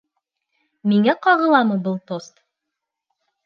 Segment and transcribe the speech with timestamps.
[0.93, 2.45] Миңә ҡағыламы был тост?